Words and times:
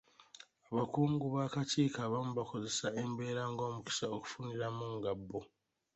Abakungu 0.69 1.25
b'akakiiko 1.35 1.99
abamu 2.07 2.31
bakozesa 2.39 2.87
embeera 3.01 3.43
ng'omukisa 3.51 4.05
okufuniramu 4.15 4.85
nga 4.97 5.11
bo. 5.27 5.41